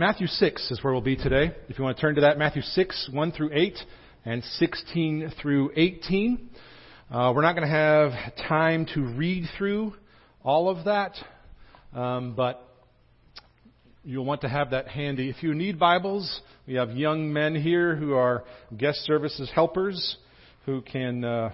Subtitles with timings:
[0.00, 1.54] Matthew 6 is where we'll be today.
[1.68, 3.78] If you want to turn to that, Matthew 6, 1 through 8,
[4.24, 6.48] and 16 through 18.
[7.10, 8.12] Uh, we're not going to have
[8.48, 9.92] time to read through
[10.42, 11.16] all of that,
[11.92, 12.66] um, but
[14.02, 15.28] you'll want to have that handy.
[15.28, 18.44] If you need Bibles, we have young men here who are
[18.74, 20.16] guest services helpers
[20.64, 21.24] who can.
[21.24, 21.50] Uh,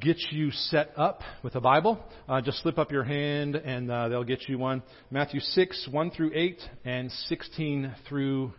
[0.00, 4.08] get you set up with a Bible, uh, just slip up your hand and uh,
[4.08, 4.82] they'll get you one.
[5.10, 8.52] Matthew 6, 1 through 8, and 16 through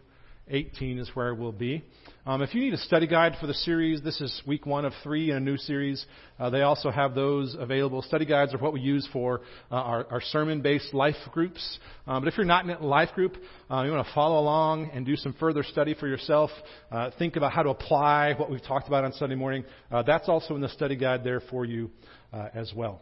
[0.50, 1.84] 18 is where we'll be.
[2.26, 4.94] Um, if you need a study guide for the series, this is week one of
[5.04, 6.06] three in a new series.
[6.40, 8.02] Uh, they also have those available.
[8.02, 11.80] Study guides are what we use for uh, our, our sermon-based life groups.
[12.08, 13.38] Um, but if you're not in a life group,
[13.72, 16.50] uh, you want to follow along and do some further study for yourself.
[16.92, 19.64] Uh, think about how to apply what we've talked about on Sunday morning.
[19.92, 21.90] Uh, that's also in the study guide there for you
[22.32, 23.02] uh, as well.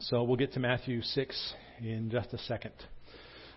[0.00, 2.72] So we'll get to Matthew 6 in just a second.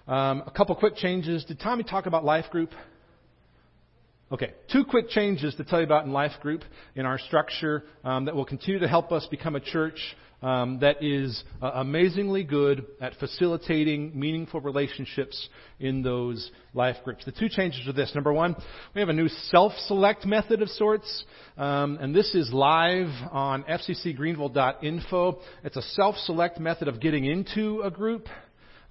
[0.08, 1.44] Um, a couple quick changes.
[1.44, 2.72] Did Tommy talk about life group?
[4.30, 6.63] Okay, two quick changes to tell you about in Life Group
[6.96, 9.98] in our structure um, that will continue to help us become a church
[10.41, 15.48] um, that is uh, amazingly good at facilitating meaningful relationships
[15.79, 17.24] in those life groups.
[17.24, 18.12] The two changes are this.
[18.13, 18.57] Number one,
[18.93, 21.24] we have a new self-select method of sorts,
[21.55, 25.40] um, and this is live on fccgreeneville.info.
[25.63, 28.27] It's a self-select method of getting into a group.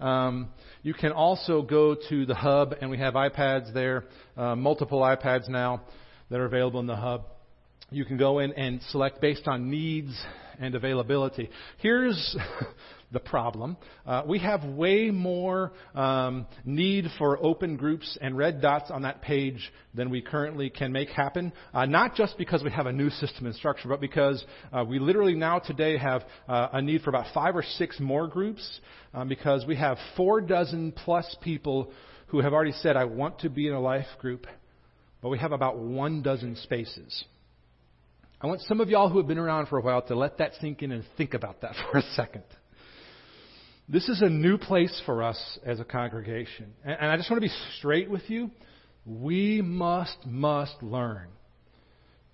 [0.01, 0.49] Um,
[0.83, 4.05] you can also go to the hub, and we have iPads there,
[4.37, 5.83] uh, multiple iPads now
[6.31, 7.25] that are available in the hub.
[7.91, 10.13] You can go in and select based on needs
[10.59, 11.51] and availability.
[11.79, 12.37] Here's
[13.13, 13.77] the problem.
[14.05, 19.23] Uh, we have way more um, need for open groups and red dots on that
[19.23, 21.53] page than we currently can make happen.
[21.73, 24.99] Uh, not just because we have a new system and structure, but because uh, we
[24.99, 28.81] literally now today have uh, a need for about five or six more groups
[29.15, 31.93] um, because we have four dozen plus people
[32.29, 34.47] who have already said, I want to be in a life group,
[35.23, 37.25] but we have about one dozen spaces.
[38.41, 40.53] I want some of y'all who have been around for a while to let that
[40.61, 42.43] sink in and think about that for a second.
[43.89, 46.73] This is a new place for us as a congregation.
[46.85, 48.51] And, I just want to be straight with you.
[49.05, 51.29] We must, must learn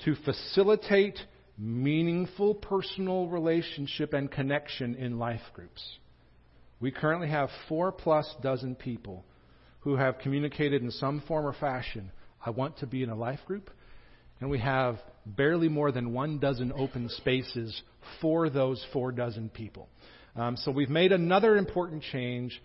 [0.07, 1.19] to facilitate
[1.59, 5.83] meaningful personal relationship and connection in life groups.
[6.81, 9.23] We currently have four plus dozen people
[9.81, 12.13] who have communicated in some form or fashion,
[12.45, 13.71] I want to be in a life group.
[14.41, 17.83] And we have barely more than one dozen open spaces
[18.23, 19.89] for those four dozen people.
[20.35, 22.59] Um, so we've made another important change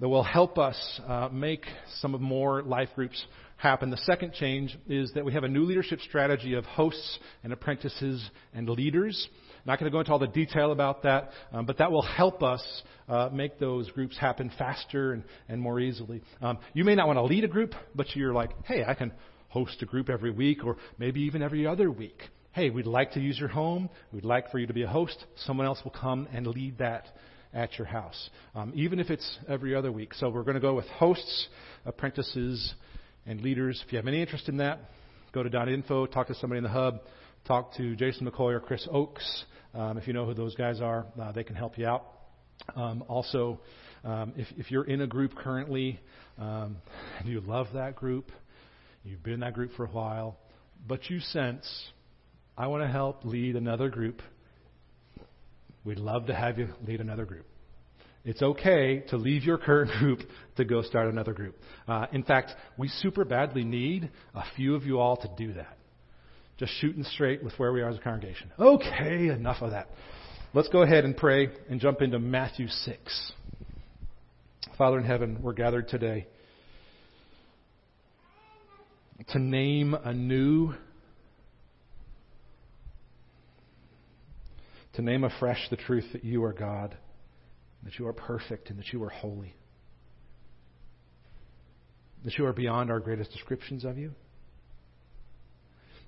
[0.00, 1.64] that will help us uh, make
[2.00, 3.24] some of more life groups
[3.56, 3.90] happen.
[3.90, 8.22] The second change is that we have a new leadership strategy of hosts and apprentices
[8.52, 9.28] and leaders.
[9.64, 12.42] Not going to go into all the detail about that, um, but that will help
[12.42, 12.62] us
[13.08, 16.22] uh, make those groups happen faster and, and more easily.
[16.42, 19.12] Um, you may not want to lead a group, but you're like, hey, I can
[19.48, 22.20] host a group every week or maybe even every other week
[22.58, 23.88] hey, we'd like to use your home.
[24.12, 25.16] We'd like for you to be a host.
[25.46, 27.04] Someone else will come and lead that
[27.54, 30.12] at your house, um, even if it's every other week.
[30.14, 31.46] So we're going to go with hosts,
[31.86, 32.74] apprentices,
[33.26, 33.80] and leaders.
[33.86, 34.80] If you have any interest in that,
[35.30, 37.02] go to .info, talk to somebody in the hub,
[37.46, 39.44] talk to Jason McCoy or Chris Oakes.
[39.72, 42.06] Um, if you know who those guys are, uh, they can help you out.
[42.74, 43.60] Um, also,
[44.02, 46.00] um, if, if, you're in a group currently
[46.38, 46.78] um,
[47.20, 48.32] and you love that group,
[49.04, 50.40] you've been in that group for a while,
[50.88, 51.92] but you sense
[52.58, 54.20] I want to help lead another group.
[55.84, 57.46] We'd love to have you lead another group.
[58.24, 60.22] It's okay to leave your current group
[60.56, 61.54] to go start another group.
[61.86, 65.78] Uh, in fact, we super badly need a few of you all to do that.
[66.58, 68.50] Just shooting straight with where we are as a congregation.
[68.58, 69.88] Okay, enough of that.
[70.52, 73.32] Let's go ahead and pray and jump into Matthew 6.
[74.76, 76.26] Father in heaven, we're gathered today
[79.28, 80.74] to name anew
[84.98, 86.96] to name afresh the truth that you are God,
[87.84, 89.54] that you are perfect, and that you are holy,
[92.24, 94.10] that you are beyond our greatest descriptions of you.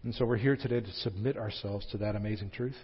[0.03, 2.75] And so we're here today to submit ourselves to that amazing truth.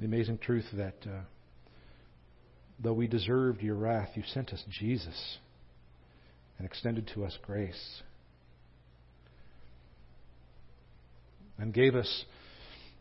[0.00, 1.20] The amazing truth that uh,
[2.82, 5.38] though we deserved your wrath, you sent us Jesus
[6.58, 8.02] and extended to us grace
[11.58, 12.24] and gave us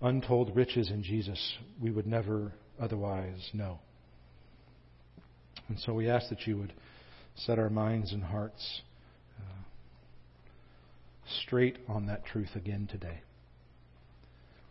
[0.04, 3.80] untold riches in Jesus we would never otherwise know.
[5.70, 6.74] And so we ask that you would
[7.36, 8.82] set our minds and hearts
[9.40, 9.64] uh,
[11.42, 13.22] straight on that truth again today,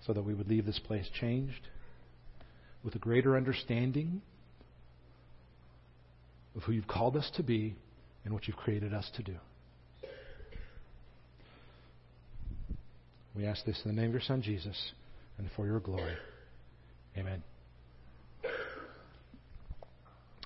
[0.07, 1.69] so that we would leave this place changed
[2.85, 4.21] with a greater understanding
[6.55, 7.75] of who you've called us to be
[8.25, 9.37] and what you've created us to do.
[13.35, 14.93] We ask this in the name of your Son, Jesus,
[15.43, 16.15] and for your glory.
[17.17, 17.43] Amen.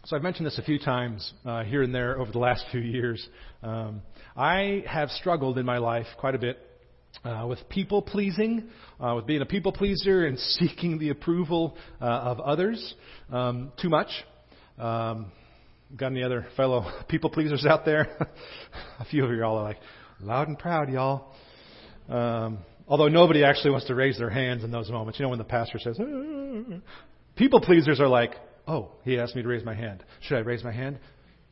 [0.07, 2.81] So I've mentioned this a few times uh, here and there over the last few
[2.81, 3.29] years.
[3.63, 4.01] Um,
[4.37, 6.59] I have struggled in my life quite a bit
[7.25, 12.05] uh, with people pleasing, uh, with being a people pleaser and seeking the approval uh,
[12.05, 12.95] of others
[13.31, 14.09] um, too much.
[14.79, 15.31] Um,
[15.95, 18.17] got any other fellow people pleasers out there?
[18.99, 19.79] a few of you all are like
[20.21, 21.35] loud and proud, y'all.
[22.09, 25.19] Um, although nobody actually wants to raise their hands in those moments.
[25.19, 26.79] You know when the pastor says, ah.
[27.37, 28.35] people pleasers are like,
[28.69, 30.05] Oh, he asked me to raise my hand.
[30.23, 30.99] Should I raise my hand?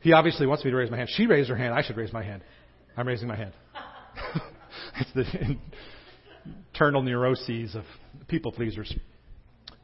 [0.01, 1.09] He obviously wants me to raise my hand.
[1.13, 1.73] She raised her hand.
[1.73, 2.43] I should raise my hand.
[2.97, 3.53] I'm raising my hand.
[4.99, 5.57] it's the
[6.73, 7.83] internal neuroses of
[8.27, 8.93] people pleasers.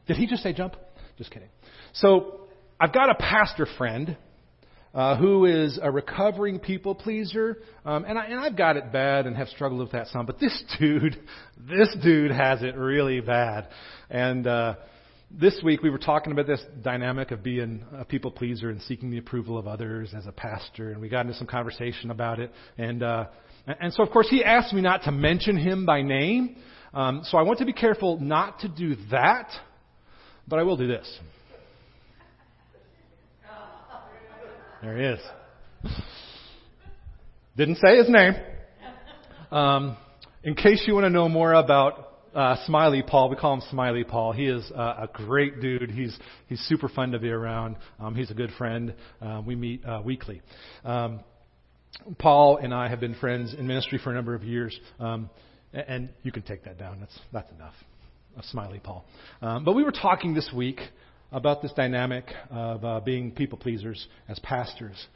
[0.06, 0.76] Did he just say jump?
[1.16, 1.48] Just kidding.
[1.94, 2.42] So
[2.78, 4.16] I've got a pastor friend
[4.94, 9.26] uh, who is a recovering people pleaser, um, and, I, and I've got it bad
[9.26, 10.26] and have struggled with that some.
[10.26, 11.18] But this dude,
[11.58, 13.68] this dude has it really bad,
[14.10, 14.74] and uh,
[15.30, 19.10] this week we were talking about this dynamic of being a people pleaser and seeking
[19.10, 22.52] the approval of others as a pastor, and we got into some conversation about it.
[22.76, 23.26] And uh,
[23.66, 26.56] and so, of course, he asked me not to mention him by name.
[26.92, 29.50] Um, so I want to be careful not to do that,
[30.46, 31.18] but I will do this.
[34.82, 35.20] There he is.
[37.56, 38.34] Didn't say his name.
[39.52, 39.96] Um,
[40.42, 43.28] in case you want to know more about uh, Smiley Paul.
[43.28, 44.32] We call him Smiley Paul.
[44.32, 45.90] He is uh, a great dude.
[45.90, 46.18] He's
[46.48, 47.76] he's super fun to be around.
[48.00, 48.94] Um, he's a good friend.
[49.20, 50.40] Uh, we meet uh, weekly.
[50.84, 51.20] Um,
[52.18, 55.28] Paul and I have been friends in ministry for a number of years, um,
[55.74, 57.00] and, you can take that down.
[57.00, 57.74] That's that's enough.
[58.34, 59.04] Of Smiley Paul.
[59.42, 60.80] Um, but we were talking this week
[61.32, 65.06] about this dynamic of uh, being people pleasers as pastors,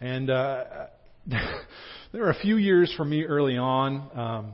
[0.00, 0.64] and uh,
[1.26, 4.10] there were a few years for me early on.
[4.18, 4.52] Um,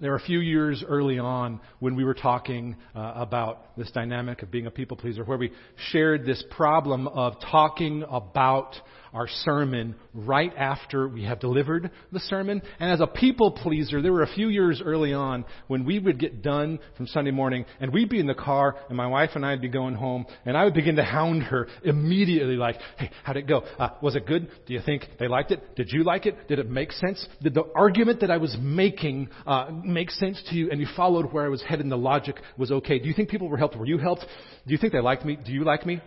[0.00, 4.42] there were a few years early on when we were talking uh, about this dynamic
[4.42, 5.52] of being a people pleaser, where we
[5.90, 8.74] shared this problem of talking about
[9.16, 12.60] our sermon right after we have delivered the sermon.
[12.78, 16.20] And as a people pleaser, there were a few years early on when we would
[16.20, 19.44] get done from Sunday morning and we'd be in the car and my wife and
[19.44, 23.38] I'd be going home and I would begin to hound her immediately like, hey, how'd
[23.38, 23.64] it go?
[23.78, 24.50] Uh, was it good?
[24.66, 25.74] Do you think they liked it?
[25.76, 26.46] Did you like it?
[26.46, 27.26] Did it make sense?
[27.40, 31.32] Did the argument that I was making uh, make sense to you and you followed
[31.32, 32.98] where I was headed and the logic was okay?
[32.98, 33.76] Do you think people were helped?
[33.76, 34.26] Were you helped?
[34.66, 35.38] Do you think they liked me?
[35.42, 36.02] Do you like me?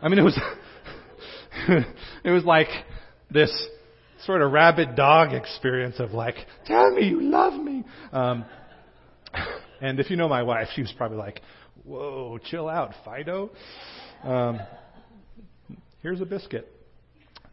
[0.00, 0.38] I mean, it was,
[2.24, 2.68] it was like
[3.30, 3.50] this
[4.24, 7.84] sort of rabid dog experience of like, tell me you love me.
[8.12, 8.44] Um,
[9.80, 11.40] and if you know my wife, she was probably like,
[11.84, 13.50] whoa, chill out, Fido.
[14.22, 14.60] Um,
[16.02, 16.70] here's a biscuit.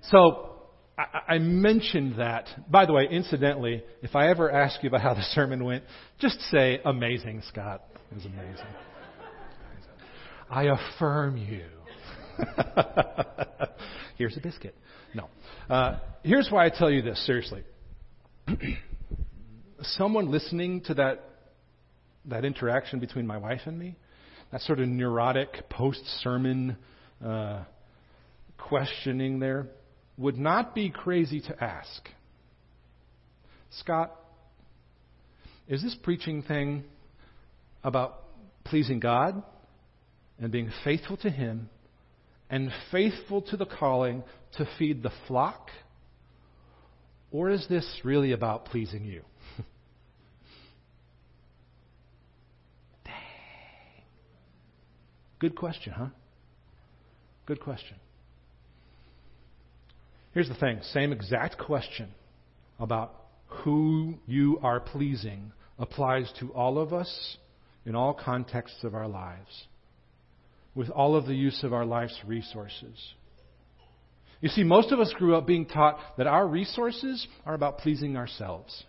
[0.09, 0.51] So
[0.97, 2.47] I, I mentioned that.
[2.69, 5.83] By the way, incidentally, if I ever ask you about how the sermon went,
[6.19, 7.83] just say, amazing, Scott.
[8.11, 8.65] It was amazing.
[10.49, 11.63] I affirm you.
[14.17, 14.75] Here's a biscuit.
[15.13, 15.29] No.
[15.69, 17.63] Uh, here's why I tell you this, seriously.
[19.81, 21.23] Someone listening to that,
[22.25, 23.95] that interaction between my wife and me,
[24.51, 26.77] that sort of neurotic post sermon
[27.25, 27.63] uh,
[28.57, 29.67] questioning there,
[30.17, 32.09] would not be crazy to ask
[33.71, 34.11] Scott,
[35.67, 36.83] is this preaching thing
[37.83, 38.23] about
[38.65, 39.41] pleasing God
[40.39, 41.69] and being faithful to Him
[42.51, 44.23] and faithful to the calling
[44.57, 45.69] to feed the flock?
[47.31, 49.23] Or is this really about pleasing you?
[53.05, 53.13] Dang.
[55.39, 56.07] Good question, huh?
[57.45, 57.95] Good question.
[60.33, 62.09] Here's the thing same exact question
[62.79, 63.15] about
[63.47, 67.37] who you are pleasing applies to all of us
[67.85, 69.67] in all contexts of our lives,
[70.75, 73.13] with all of the use of our life's resources.
[74.39, 78.17] You see, most of us grew up being taught that our resources are about pleasing
[78.17, 78.83] ourselves.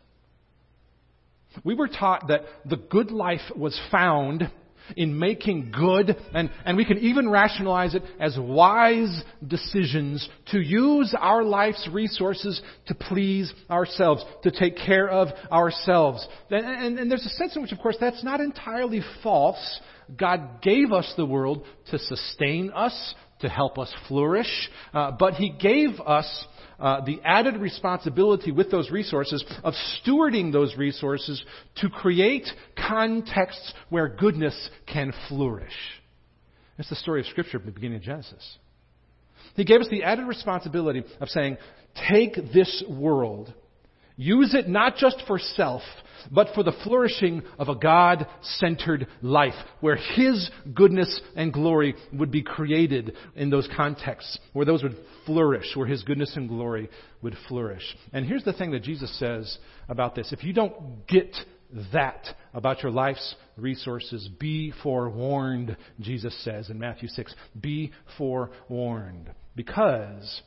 [1.64, 4.50] We were taught that the good life was found
[4.96, 11.14] in making good, and, and we can even rationalize it as wise decisions to use
[11.18, 16.26] our life's resources to please ourselves, to take care of ourselves.
[16.50, 19.80] And, and, and there's a sense in which, of course, that's not entirely false.
[20.16, 25.50] God gave us the world to sustain us, to help us flourish, uh, but He
[25.50, 26.46] gave us
[26.82, 29.72] uh, the added responsibility with those resources of
[30.04, 31.42] stewarding those resources
[31.76, 32.46] to create
[32.76, 35.72] contexts where goodness can flourish.
[36.76, 38.58] That's the story of Scripture at the beginning of Genesis.
[39.54, 41.56] He gave us the added responsibility of saying,
[42.10, 43.54] take this world,
[44.16, 45.82] use it not just for self,
[46.30, 52.30] but for the flourishing of a God centered life where His goodness and glory would
[52.30, 56.88] be created in those contexts, where those would flourish, where His goodness and glory
[57.22, 57.84] would flourish.
[58.12, 60.32] And here's the thing that Jesus says about this.
[60.32, 61.34] If you don't get
[61.92, 67.34] that about your life's resources, be forewarned, Jesus says in Matthew 6.
[67.60, 69.30] Be forewarned.
[69.54, 70.42] Because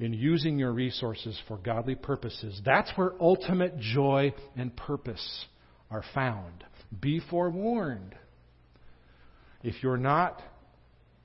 [0.00, 5.46] in using your resources for godly purposes, that's where ultimate joy and purpose
[5.90, 6.64] are found.
[7.00, 8.14] Be forewarned.
[9.62, 10.40] If you're not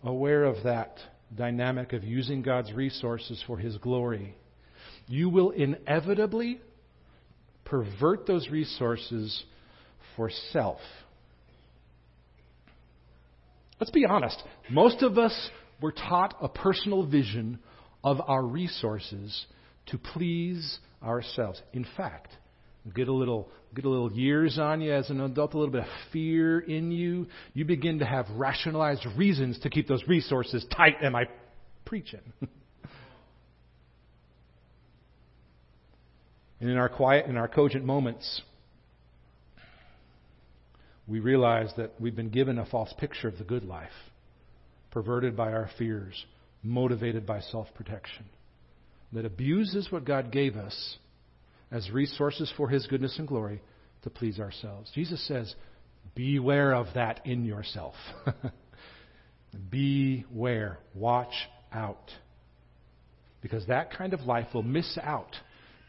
[0.03, 0.97] aware of that
[1.33, 4.35] dynamic of using God's resources for His glory,
[5.07, 6.59] you will inevitably
[7.63, 9.43] pervert those resources
[10.15, 10.79] for self.
[13.79, 14.41] Let's be honest.
[14.69, 15.49] Most of us
[15.81, 17.59] were taught a personal vision
[18.05, 19.45] of our resources
[19.87, 21.61] to please ourselves.
[21.73, 22.29] In fact,
[22.93, 25.81] get a little get a little years on you as an adult, a little bit
[25.81, 30.95] of fear in you, you begin to have rationalized reasons to keep those resources tight.
[31.01, 31.25] Am I
[31.83, 32.21] preaching?
[36.61, 38.41] and in our quiet, in our cogent moments,
[41.05, 43.89] we realize that we've been given a false picture of the good life,
[44.91, 46.25] perverted by our fears,
[46.65, 48.25] motivated by self protection,
[49.13, 50.97] that abuses what God gave us
[51.71, 53.61] as resources for His goodness and glory
[54.03, 54.91] to please ourselves.
[54.93, 55.53] Jesus says,
[56.15, 57.95] Beware of that in yourself.
[59.69, 60.79] Beware.
[60.93, 61.33] Watch
[61.71, 62.11] out.
[63.41, 65.35] Because that kind of life will miss out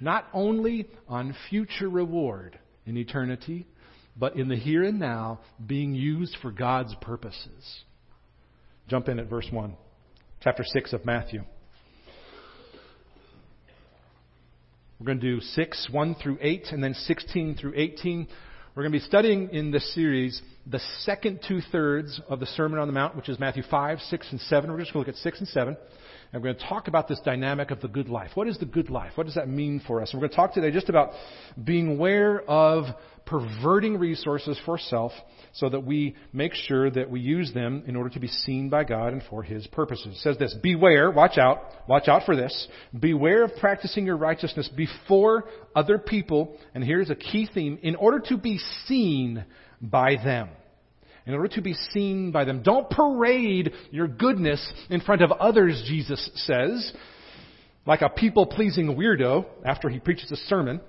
[0.01, 3.67] not only on future reward in eternity,
[4.17, 7.81] but in the here and now being used for God's purposes.
[8.89, 9.75] Jump in at verse 1,
[10.41, 11.43] chapter 6 of Matthew.
[14.99, 18.27] We're going to do 6, 1 through 8, and then 16 through 18.
[18.75, 22.79] We're going to be studying in this series the second two thirds of the Sermon
[22.79, 24.71] on the Mount, which is Matthew 5, 6, and 7.
[24.71, 25.77] We're just going to look at 6 and 7.
[26.37, 28.31] We're going to talk about this dynamic of the good life.
[28.35, 29.13] What is the good life?
[29.15, 30.13] What does that mean for us?
[30.13, 31.13] And we're going to talk today just about
[31.63, 32.85] being aware of
[33.25, 35.13] perverting resources for self
[35.55, 38.85] so that we make sure that we use them in order to be seen by
[38.85, 40.09] God and for His purposes.
[40.09, 42.69] It says this, beware, watch out, watch out for this.
[42.99, 46.59] Beware of practicing your righteousness before other people.
[46.75, 49.47] And here's a key theme, in order to be seen
[49.81, 50.51] by them
[51.27, 52.63] in order to be seen by them.
[52.63, 56.93] Don't parade your goodness in front of others, Jesus says,
[57.85, 60.81] like a people pleasing weirdo after he preaches a sermon.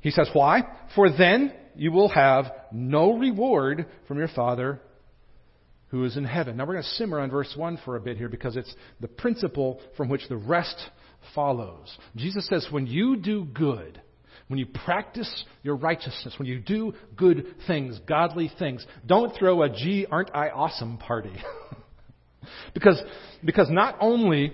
[0.00, 0.62] He says, Why?
[0.94, 4.80] For then you will have no reward from your Father
[5.88, 6.56] who is in heaven.
[6.56, 9.08] Now we're going to simmer on verse 1 for a bit here because it's the
[9.08, 10.76] principle from which the rest
[11.34, 11.96] follows.
[12.16, 14.00] Jesus says, When you do good,
[14.50, 19.70] when you practice your righteousness, when you do good things, godly things, don't throw a
[19.70, 21.32] gee, aren't I awesome party.
[22.74, 23.00] because,
[23.44, 24.52] because not only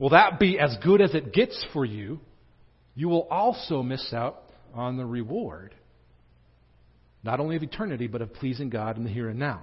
[0.00, 2.18] will that be as good as it gets for you,
[2.96, 4.42] you will also miss out
[4.74, 5.76] on the reward,
[7.22, 9.62] not only of eternity, but of pleasing God in the here and now.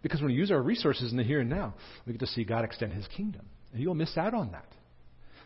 [0.00, 1.74] Because when we use our resources in the here and now,
[2.06, 3.46] we get to see God extend His kingdom.
[3.72, 4.68] And you'll miss out on that.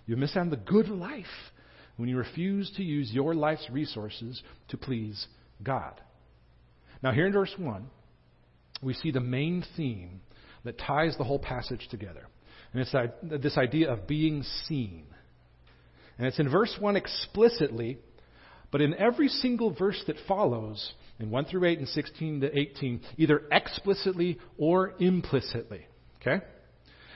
[0.05, 1.25] You'll miss out on the good life
[1.99, 5.27] when you refuse to use your life's resources to please
[5.63, 6.01] God.
[7.03, 7.87] Now, here in verse 1,
[8.81, 10.21] we see the main theme
[10.65, 12.27] that ties the whole passage together.
[12.73, 12.95] And it's
[13.43, 15.07] this idea of being seen.
[16.19, 17.99] And it's in verse 1 explicitly,
[18.71, 23.01] but in every single verse that follows, in 1 through 8 and 16 to 18,
[23.17, 25.85] either explicitly or implicitly.
[26.21, 26.45] Okay?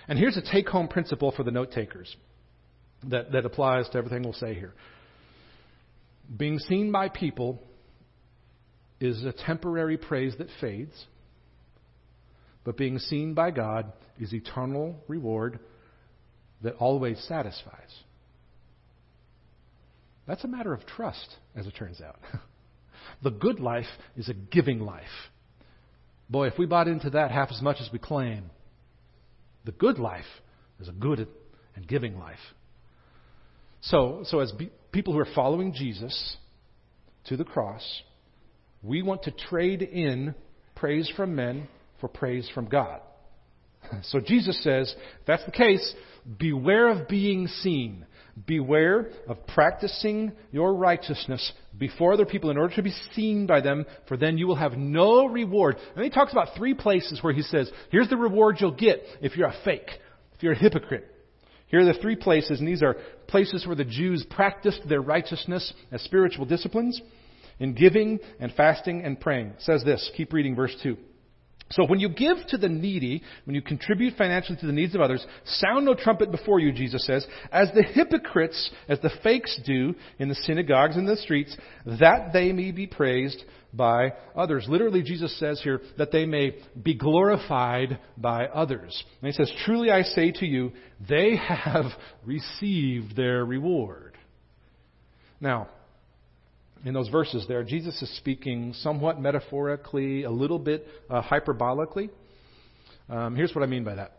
[0.09, 2.17] And here's a take home principle for the note takers
[3.09, 4.73] that, that applies to everything we'll say here.
[6.37, 7.63] Being seen by people
[9.01, 11.07] is a temporary praise that fades,
[12.65, 15.59] but being seen by God is eternal reward
[16.63, 17.91] that always satisfies.
[20.27, 22.21] That's a matter of trust, as it turns out.
[23.23, 25.03] the good life is a giving life.
[26.31, 28.51] Boy, if we bought into that half as much as we claim,
[29.65, 30.25] the good life
[30.81, 31.27] is a good
[31.75, 32.39] and giving life.
[33.83, 36.37] So, so as be, people who are following Jesus
[37.27, 38.03] to the cross,
[38.83, 40.35] we want to trade in
[40.75, 41.69] praise from men
[42.01, 43.01] for praise from God.
[44.05, 45.95] So Jesus says, if that's the case,
[46.39, 48.07] beware of being seen.
[48.47, 53.85] Beware of practicing your righteousness before other people in order to be seen by them,
[54.07, 55.77] for then you will have no reward.
[55.95, 59.37] And he talks about three places where he says, here's the reward you'll get if
[59.37, 59.91] you're a fake
[60.43, 61.09] if you're a hypocrite.
[61.73, 62.99] Here are the three places, and these are
[63.29, 67.01] places where the Jews practiced their righteousness as spiritual disciplines
[67.59, 69.47] in giving and fasting and praying.
[69.47, 70.99] It says this, keep reading verse 2.
[71.73, 75.01] So when you give to the needy, when you contribute financially to the needs of
[75.01, 79.95] others, sound no trumpet before you, Jesus says, as the hypocrites, as the fakes do
[80.19, 84.67] in the synagogues and the streets, that they may be praised by others.
[84.69, 89.03] Literally, Jesus says here that they may be glorified by others.
[89.21, 90.73] And he says, Truly I say to you,
[91.09, 91.87] they have
[92.25, 94.19] received their reward.
[95.41, 95.69] Now,
[96.85, 102.11] in those verses there, Jesus is speaking somewhat metaphorically, a little bit uh, hyperbolically.
[103.09, 104.19] Um, here's what I mean by that.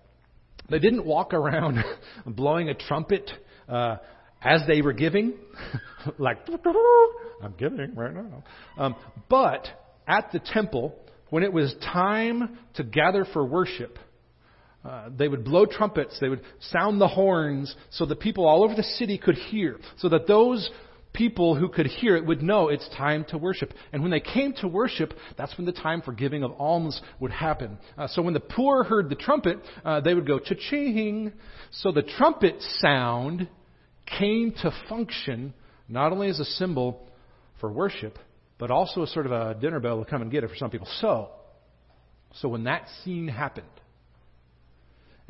[0.69, 1.83] They didn't walk around
[2.25, 3.29] blowing a trumpet
[3.67, 3.97] uh,
[4.41, 5.33] as they were giving,
[6.17, 6.37] like,
[7.41, 8.43] I'm giving right now.
[8.77, 8.95] Um,
[9.29, 9.67] but
[10.07, 10.95] at the temple,
[11.29, 13.97] when it was time to gather for worship,
[14.85, 18.75] uh, they would blow trumpets, they would sound the horns so that people all over
[18.75, 20.69] the city could hear, so that those
[21.13, 23.71] people who could hear it would know it's time to worship.
[23.91, 27.31] And when they came to worship, that's when the time for giving of alms would
[27.31, 27.77] happen.
[27.97, 31.31] Uh, so when the poor heard the trumpet, uh, they would go cha-ching.
[31.71, 33.47] So the trumpet sound
[34.19, 35.53] came to function
[35.87, 37.07] not only as a symbol
[37.59, 38.17] for worship,
[38.57, 40.69] but also as sort of a dinner bell to come and get it for some
[40.69, 40.87] people.
[40.99, 41.29] So,
[42.35, 43.67] so when that scene happened,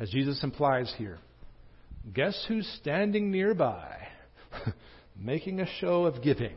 [0.00, 1.18] as Jesus implies here,
[2.12, 4.08] guess who's standing nearby?
[5.18, 6.56] making a show of giving.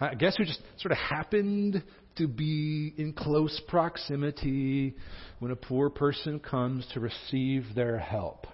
[0.00, 1.82] I guess who just sort of happened
[2.16, 4.96] to be in close proximity
[5.38, 8.46] when a poor person comes to receive their help.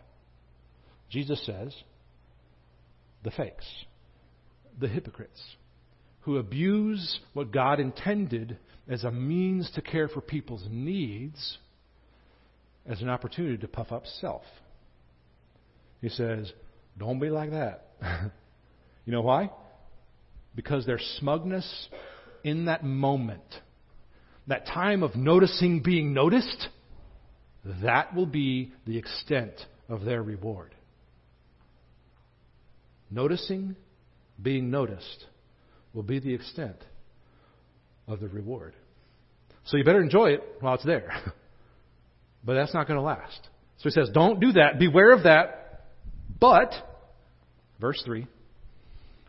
[1.10, 1.74] Jesus says,
[3.24, 3.66] the fakes,
[4.78, 5.40] the hypocrites,
[6.20, 11.58] who abuse what God intended as a means to care for people's needs
[12.86, 14.42] as an opportunity to puff up self.
[16.00, 16.52] He says,
[16.98, 17.86] don't be like that.
[19.08, 19.48] You know why?
[20.54, 21.88] Because their smugness
[22.44, 23.40] in that moment,
[24.48, 26.68] that time of noticing being noticed,
[27.82, 29.54] that will be the extent
[29.88, 30.74] of their reward.
[33.10, 33.76] Noticing,
[34.42, 35.24] being noticed,
[35.94, 36.76] will be the extent
[38.06, 38.74] of the reward.
[39.64, 41.10] So you better enjoy it while it's there.
[42.44, 43.40] but that's not going to last.
[43.78, 44.78] So he says, don't do that.
[44.78, 45.86] Beware of that.
[46.38, 46.74] But,
[47.80, 48.26] verse 3,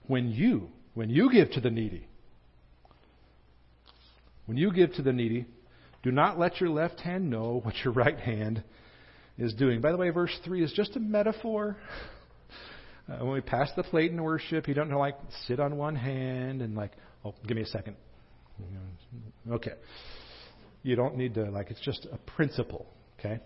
[0.09, 2.07] when you, when you give to the needy,
[4.47, 5.45] when you give to the needy,
[6.01, 8.63] do not let your left hand know what your right hand
[9.37, 9.81] is doing.
[9.81, 11.77] By the way, verse 3 is just a metaphor.
[13.07, 15.95] Uh, when we pass the plate in worship, you don't know, like, sit on one
[15.95, 16.93] hand and, like,
[17.23, 17.95] oh, give me a second.
[19.51, 19.73] Okay.
[20.81, 22.87] You don't need to, like, it's just a principle,
[23.19, 23.39] okay?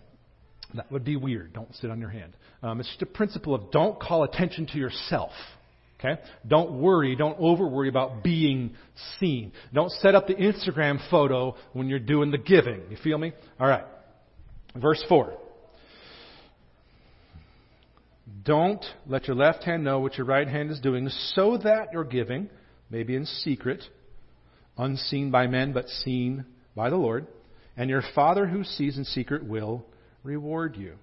[0.76, 1.52] That would be weird.
[1.52, 2.34] Don't sit on your hand.
[2.62, 5.32] Um, it's just a principle of don't call attention to yourself.
[6.04, 6.22] Okay?
[6.46, 7.16] Don't worry.
[7.16, 8.76] Don't over worry about being
[9.20, 9.54] seen.
[9.74, 12.82] Don't set up the Instagram photo when you're doing the giving.
[12.89, 13.32] You feel me?
[13.60, 13.86] All right.
[14.76, 15.34] Verse 4.
[18.44, 22.04] Don't let your left hand know what your right hand is doing so that your
[22.04, 22.50] giving
[22.89, 23.84] may be in secret,
[24.78, 27.28] unseen by men, but seen by the Lord.
[27.78, 29.86] And your Father who sees in secret will
[30.24, 30.96] reward you.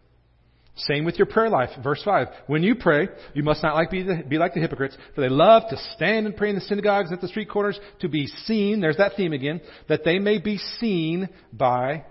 [0.76, 1.70] Same with your prayer life.
[1.82, 2.28] Verse 5.
[2.46, 5.28] When you pray, you must not like be, the, be like the hypocrites, for they
[5.28, 8.80] love to stand and pray in the synagogues at the street corners to be seen.
[8.80, 9.60] There's that theme again.
[9.88, 12.04] That they may be seen by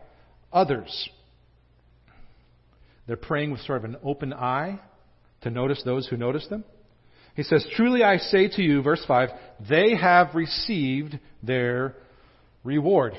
[0.52, 1.10] others.
[3.08, 4.80] They're praying with sort of an open eye
[5.42, 6.64] to notice those who notice them.
[7.36, 9.30] He says, Truly I say to you, verse 5,
[9.68, 11.96] they have received their
[12.64, 13.14] reward.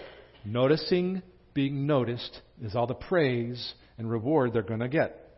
[0.44, 1.22] Noticing,
[1.54, 5.29] being noticed, is all the praise and reward they're going to get.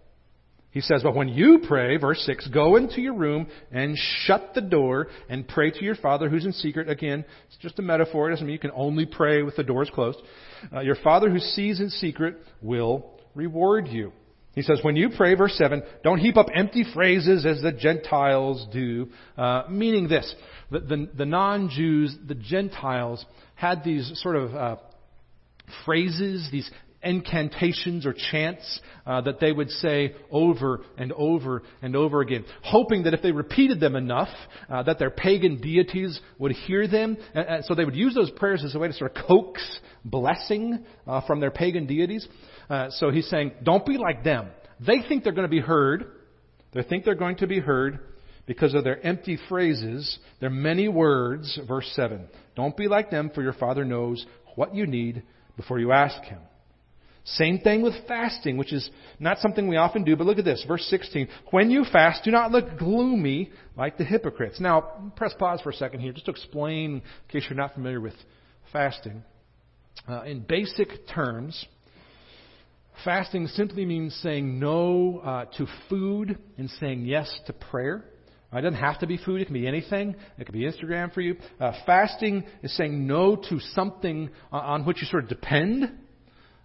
[0.72, 4.62] He says, But when you pray, verse 6, go into your room and shut the
[4.62, 6.88] door and pray to your Father who's in secret.
[6.88, 8.28] Again, it's just a metaphor.
[8.28, 10.18] It doesn't mean you can only pray with the doors closed.
[10.74, 14.12] Uh, your Father who sees in secret will reward you.
[14.54, 18.66] He says, when you pray, verse 7, don't heap up empty phrases as the Gentiles
[18.72, 19.08] do.
[19.37, 20.35] Uh, meaning this,
[20.70, 24.76] the, the, the non-Jews, the Gentiles, had these sort of uh,
[25.85, 26.70] phrases, these
[27.03, 33.05] incantations or chants uh, that they would say over and over and over again, hoping
[33.05, 34.29] that if they repeated them enough,
[34.69, 37.17] uh, that their pagan deities would hear them.
[37.35, 39.62] And, and so they would use those prayers as a way to sort of coax
[40.05, 42.27] blessing uh, from their pagan deities.
[42.69, 44.49] Uh, so he's saying, don't be like them.
[44.81, 46.07] They think they're going to be heard.
[46.73, 48.01] They think they're going to be heard
[48.47, 51.59] because of their empty phrases, their many words.
[51.69, 52.27] Verse 7.
[52.57, 54.25] Don't be like them, for your Father knows
[54.57, 55.23] what you need
[55.57, 56.41] before you ask Him.
[57.24, 58.88] Same thing with fasting, which is
[59.20, 61.28] not something we often do, but look at this, verse 16.
[61.50, 64.58] When you fast, do not look gloomy like the hypocrites.
[64.58, 68.00] Now, press pause for a second here, just to explain, in case you're not familiar
[68.00, 68.14] with
[68.72, 69.22] fasting.
[70.08, 71.64] Uh, in basic terms,
[73.04, 78.04] fasting simply means saying no uh, to food and saying yes to prayer.
[78.52, 79.40] Uh, it doesn't have to be food.
[79.40, 80.16] It can be anything.
[80.38, 81.37] It can be Instagram for you.
[81.61, 85.90] Uh, fasting is saying no to something on which you sort of depend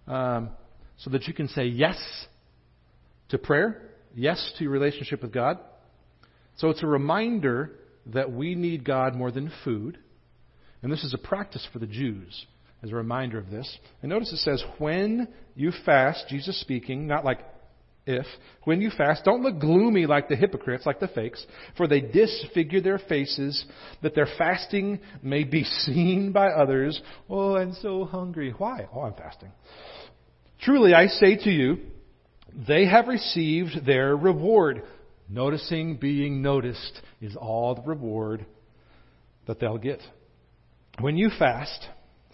[0.08, 0.50] um,
[0.96, 1.96] so that you can say yes
[3.28, 5.58] to prayer, yes to your relationship with God.
[6.56, 7.72] So it's a reminder
[8.06, 9.98] that we need God more than food.
[10.82, 12.46] And this is a practice for the Jews
[12.82, 13.78] as a reminder of this.
[14.02, 17.40] And notice it says, when you fast, Jesus speaking, not like
[18.08, 18.26] if,
[18.64, 21.44] when you fast, don't look gloomy like the hypocrites, like the fakes,
[21.76, 23.64] for they disfigure their faces,
[24.02, 27.00] that their fasting may be seen by others.
[27.28, 28.54] Oh, I'm so hungry.
[28.56, 28.88] Why?
[28.92, 29.52] Oh, I'm fasting.
[30.62, 31.78] Truly, I say to you,
[32.66, 34.82] they have received their reward.
[35.28, 38.46] Noticing being noticed is all the reward
[39.46, 40.00] that they'll get.
[41.00, 41.86] When you fast,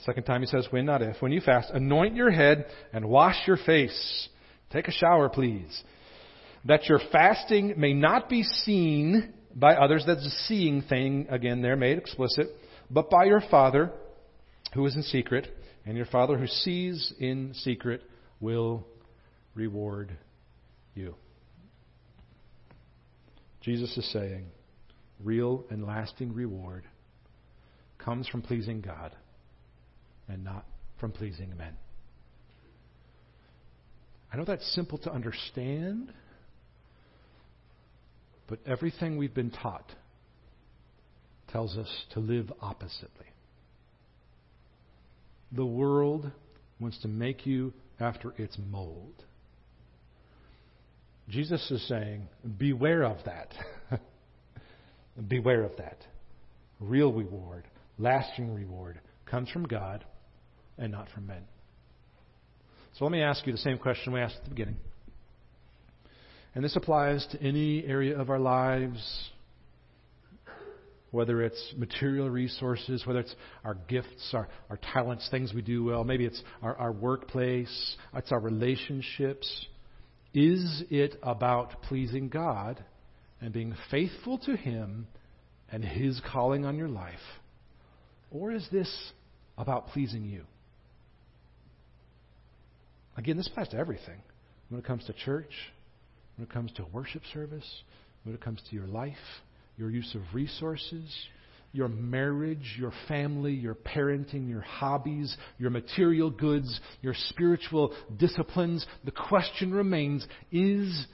[0.06, 3.36] second time he says when, not if, when you fast, anoint your head and wash
[3.48, 4.28] your face.
[4.74, 5.82] Take a shower, please.
[6.64, 10.02] That your fasting may not be seen by others.
[10.04, 12.48] That's a seeing thing, again, there made explicit,
[12.90, 13.92] but by your Father
[14.74, 15.46] who is in secret.
[15.86, 18.02] And your Father who sees in secret
[18.40, 18.84] will
[19.54, 20.16] reward
[20.94, 21.14] you.
[23.60, 24.46] Jesus is saying,
[25.22, 26.84] real and lasting reward
[27.98, 29.14] comes from pleasing God
[30.26, 30.66] and not
[30.98, 31.76] from pleasing men.
[34.34, 36.12] I know that's simple to understand,
[38.48, 39.88] but everything we've been taught
[41.52, 43.26] tells us to live oppositely.
[45.52, 46.32] The world
[46.80, 49.14] wants to make you after its mold.
[51.28, 52.26] Jesus is saying,
[52.58, 53.54] beware of that.
[55.28, 55.98] beware of that.
[56.80, 57.68] Real reward,
[58.00, 60.04] lasting reward, comes from God
[60.76, 61.44] and not from men.
[62.98, 64.76] So let me ask you the same question we asked at the beginning.
[66.54, 69.30] And this applies to any area of our lives,
[71.10, 76.04] whether it's material resources, whether it's our gifts, our, our talents, things we do well,
[76.04, 79.66] maybe it's our, our workplace, it's our relationships.
[80.32, 82.84] Is it about pleasing God
[83.40, 85.08] and being faithful to Him
[85.68, 87.14] and His calling on your life?
[88.30, 89.12] Or is this
[89.58, 90.44] about pleasing you?
[93.16, 94.20] Again, this applies to everything.
[94.68, 95.52] When it comes to church,
[96.36, 97.68] when it comes to worship service,
[98.24, 99.14] when it comes to your life,
[99.76, 101.14] your use of resources,
[101.72, 109.10] your marriage, your family, your parenting, your hobbies, your material goods, your spiritual disciplines, the
[109.10, 111.06] question remains is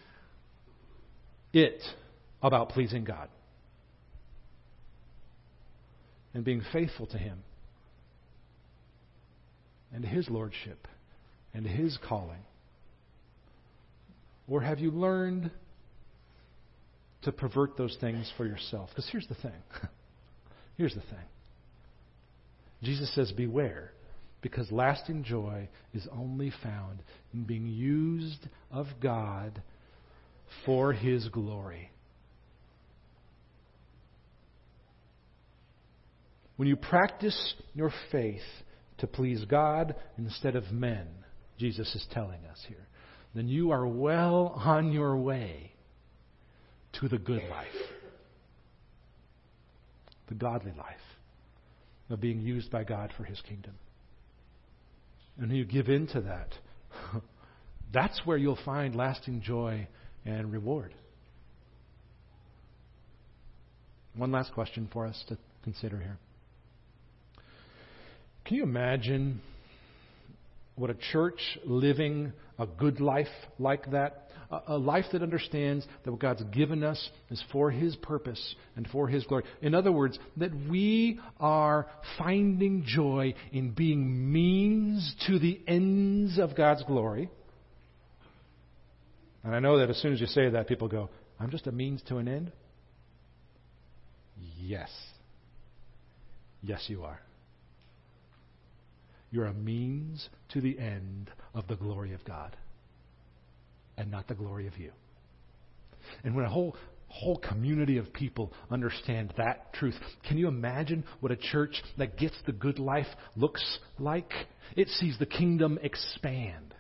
[1.52, 1.82] it
[2.42, 3.28] about pleasing God
[6.34, 7.38] and being faithful to Him
[9.92, 10.86] and His Lordship
[11.54, 12.44] and His calling?
[14.48, 15.50] Or have you learned
[17.22, 18.88] to pervert those things for yourself.
[18.90, 19.62] Because here's the thing.
[20.76, 21.26] here's the thing.
[22.82, 23.92] Jesus says, Beware,
[24.40, 27.02] because lasting joy is only found
[27.34, 29.62] in being used of God
[30.64, 31.90] for His glory.
[36.56, 38.42] When you practice your faith
[38.98, 41.06] to please God instead of men,
[41.60, 42.88] Jesus is telling us here,
[43.34, 45.72] then you are well on your way
[46.94, 47.68] to the good life,
[50.28, 50.96] the godly life
[52.08, 53.74] of being used by God for His kingdom.
[55.38, 56.48] And you give in to that,
[57.92, 59.86] that's where you'll find lasting joy
[60.24, 60.94] and reward.
[64.16, 66.18] One last question for us to consider here.
[68.46, 69.42] Can you imagine
[70.80, 74.30] what a church living a good life like that
[74.66, 79.06] a life that understands that what God's given us is for His purpose and for
[79.06, 79.44] His glory.
[79.62, 81.86] In other words, that we are
[82.18, 87.30] finding joy in being means to the ends of God's glory.
[89.44, 91.72] And I know that as soon as you say that, people go, I'm just a
[91.72, 92.50] means to an end?
[94.58, 94.90] Yes.
[96.60, 97.20] Yes, you are.
[99.30, 102.56] You're a means to the end of the glory of God
[103.96, 104.92] and not the glory of you.
[106.24, 106.76] And when a whole
[107.10, 109.96] whole community of people understand that truth.
[110.28, 114.32] Can you imagine what a church that gets the good life looks like?
[114.76, 116.74] It sees the kingdom expand.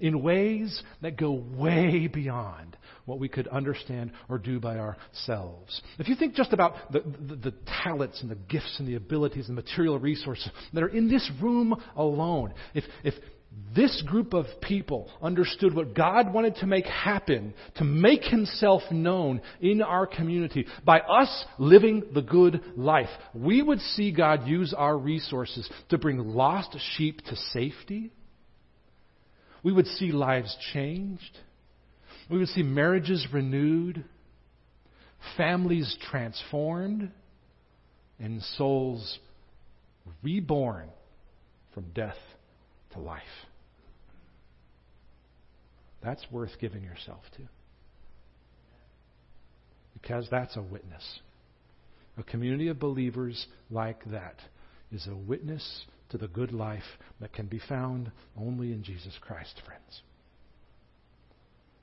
[0.00, 2.76] in ways that go way beyond
[3.06, 5.80] what we could understand or do by ourselves.
[5.98, 9.46] If you think just about the, the, the, talents and the gifts and the abilities
[9.46, 13.14] and material resources that are in this room alone, if, if
[13.74, 19.40] this group of people understood what God wanted to make happen, to make Himself known
[19.60, 23.08] in our community by us living the good life.
[23.34, 28.12] We would see God use our resources to bring lost sheep to safety.
[29.62, 31.38] We would see lives changed.
[32.28, 34.04] We would see marriages renewed,
[35.36, 37.10] families transformed,
[38.18, 39.18] and souls
[40.22, 40.88] reborn
[41.74, 42.16] from death
[42.92, 43.22] to life.
[46.02, 47.42] That's worth giving yourself to.
[49.94, 51.20] Because that's a witness.
[52.18, 54.36] A community of believers like that
[54.92, 56.84] is a witness to the good life
[57.20, 60.02] that can be found only in Jesus Christ, friends.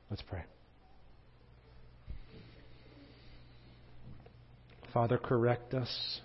[0.10, 0.44] Let's pray.
[4.94, 6.20] Father, correct us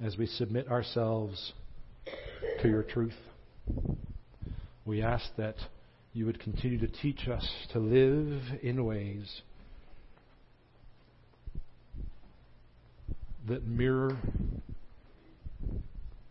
[0.00, 1.52] as we submit ourselves
[2.62, 3.16] to your truth.
[4.84, 5.56] We ask that
[6.12, 9.42] you would continue to teach us to live in ways
[13.48, 14.16] that mirror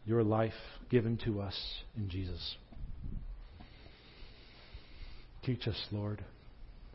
[0.06, 0.54] your life
[0.90, 1.56] given to us
[1.98, 2.56] in Jesus.
[5.48, 6.26] Teach us, Lord,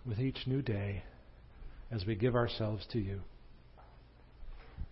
[0.06, 1.04] with each new day
[1.90, 3.22] as we give ourselves to you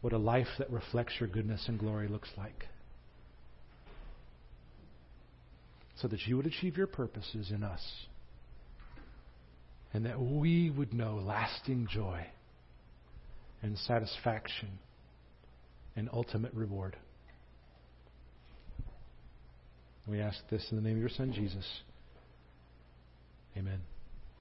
[0.00, 2.64] what a life that reflects your goodness and glory looks like.
[6.00, 7.82] So that you would achieve your purposes in us.
[9.92, 12.24] And that we would know lasting joy
[13.60, 14.78] and satisfaction
[15.94, 16.96] and ultimate reward.
[20.08, 21.66] We ask this in the name of your Son, Jesus.
[23.56, 23.80] Amen.